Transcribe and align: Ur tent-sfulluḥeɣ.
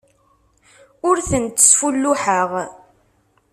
Ur 1.07 1.17
tent-sfulluḥeɣ. 1.29 2.51